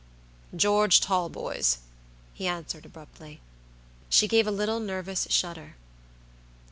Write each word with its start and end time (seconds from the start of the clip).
"George 0.55 0.99
Talboys," 0.99 1.77
he 2.33 2.47
answered 2.47 2.87
abruptly. 2.87 3.39
She 4.09 4.27
gave 4.27 4.47
a 4.47 4.49
little 4.51 4.79
nervous 4.79 5.27
shudder. 5.29 5.75